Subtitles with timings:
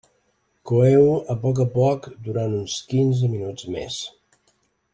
[0.69, 4.01] Coeu-ho a poc a poc durant uns quinze minuts més.